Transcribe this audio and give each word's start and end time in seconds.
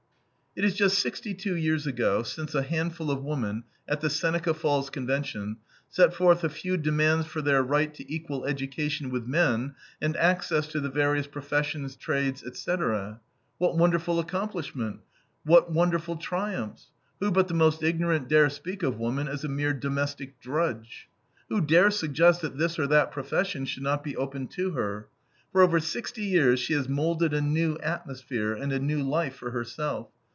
It 0.53 0.65
is 0.65 0.75
just 0.75 0.99
sixty 0.99 1.33
two 1.33 1.55
years 1.55 1.87
ago 1.87 2.23
since 2.23 2.53
a 2.53 2.61
handful 2.61 3.09
of 3.09 3.23
women 3.23 3.63
at 3.87 4.01
the 4.01 4.09
Seneca 4.09 4.53
Falls 4.53 4.89
Convention 4.89 5.55
set 5.87 6.13
forth 6.13 6.43
a 6.43 6.49
few 6.49 6.75
demands 6.75 7.25
for 7.25 7.41
their 7.41 7.63
right 7.63 7.93
to 7.95 8.13
equal 8.13 8.43
education 8.43 9.11
with 9.11 9.25
men, 9.25 9.75
and 10.01 10.17
access 10.17 10.67
to 10.67 10.81
the 10.81 10.89
various 10.89 11.25
professions, 11.25 11.95
trades, 11.95 12.43
etc. 12.43 13.21
What 13.59 13.77
wonderful 13.77 14.19
accomplishment, 14.19 14.99
what 15.45 15.71
wonderful 15.71 16.17
triumphs! 16.17 16.91
Who 17.21 17.31
but 17.31 17.47
the 17.47 17.53
most 17.53 17.81
ignorant 17.81 18.27
dare 18.27 18.49
speak 18.49 18.83
of 18.83 18.97
woman 18.99 19.29
as 19.29 19.45
a 19.45 19.47
mere 19.47 19.73
domestic 19.73 20.37
drudge? 20.41 21.07
Who 21.47 21.61
dare 21.61 21.89
suggest 21.91 22.41
that 22.41 22.57
this 22.57 22.77
or 22.77 22.87
that 22.87 23.13
profession 23.13 23.63
should 23.63 23.83
not 23.83 24.03
be 24.03 24.17
open 24.17 24.47
to 24.49 24.71
her? 24.71 25.07
For 25.53 25.61
over 25.61 25.79
sixty 25.79 26.23
years 26.23 26.59
she 26.59 26.73
has 26.73 26.89
molded 26.89 27.33
a 27.33 27.39
new 27.39 27.77
atmosphere 27.77 28.51
and 28.51 28.73
a 28.73 28.79
new 28.79 29.01
life 29.01 29.35
for 29.35 29.51
herself. 29.51 30.09